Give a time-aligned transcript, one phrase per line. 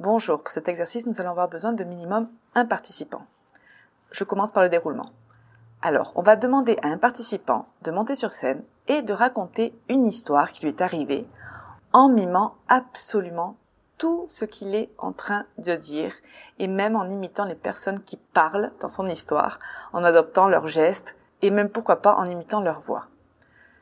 [0.00, 3.20] Bonjour, pour cet exercice, nous allons avoir besoin de minimum un participant.
[4.10, 5.10] Je commence par le déroulement.
[5.82, 10.06] Alors, on va demander à un participant de monter sur scène et de raconter une
[10.06, 11.28] histoire qui lui est arrivée
[11.92, 13.56] en mimant absolument
[13.98, 16.14] tout ce qu'il est en train de dire
[16.58, 19.58] et même en imitant les personnes qui parlent dans son histoire,
[19.92, 23.08] en adoptant leurs gestes et même pourquoi pas en imitant leur voix.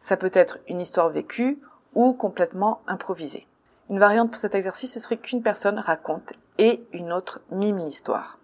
[0.00, 1.62] Ça peut être une histoire vécue
[1.94, 3.46] ou complètement improvisée.
[3.90, 8.38] Une variante pour cet exercice, ce serait qu'une personne raconte et une autre mime l'histoire.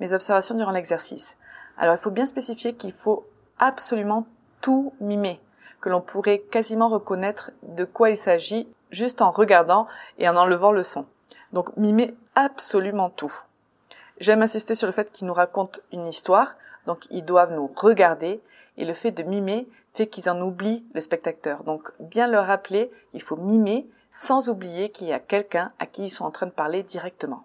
[0.00, 1.36] Mes observations durant l'exercice.
[1.78, 3.24] Alors il faut bien spécifier qu'il faut
[3.60, 4.26] absolument
[4.60, 5.40] tout mimer,
[5.80, 9.86] que l'on pourrait quasiment reconnaître de quoi il s'agit juste en regardant
[10.18, 11.06] et en enlevant le son.
[11.52, 13.32] Donc mimer absolument tout.
[14.18, 18.42] J'aime insister sur le fait qu'ils nous racontent une histoire, donc ils doivent nous regarder,
[18.76, 21.62] et le fait de mimer fait qu'ils en oublient le spectateur.
[21.62, 26.04] Donc bien leur rappeler, il faut mimer sans oublier qu'il y a quelqu'un à qui
[26.04, 27.44] ils sont en train de parler directement.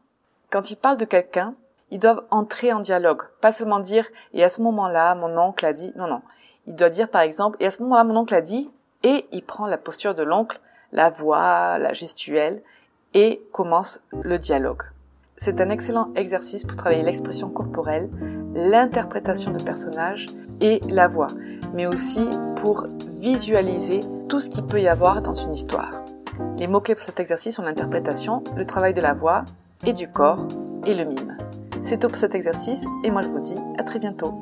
[0.50, 1.56] Quand ils parlent de quelqu'un,
[1.92, 5.74] ils doivent entrer en dialogue, pas seulement dire et à ce moment-là mon oncle a
[5.74, 6.22] dit non non.
[6.68, 8.70] Il doit dire par exemple et à ce moment-là mon oncle a dit
[9.04, 10.60] et il prend la posture de l'oncle,
[10.92, 12.62] la voix, la gestuelle
[13.14, 14.84] et commence le dialogue.
[15.38, 18.10] C'est un excellent exercice pour travailler l'expression corporelle,
[18.54, 20.28] l'interprétation de personnages
[20.62, 21.28] et la voix,
[21.74, 22.88] mais aussi pour
[23.20, 26.05] visualiser tout ce qu'il peut y avoir dans une histoire.
[26.58, 29.46] Les mots-clés pour cet exercice sont l'interprétation, le travail de la voix
[29.86, 30.48] et du corps
[30.86, 31.38] et le mime.
[31.84, 34.42] C'est tout pour cet exercice et moi je vous dis à très bientôt.